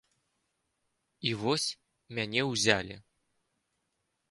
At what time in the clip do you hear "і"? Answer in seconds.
1.31-1.33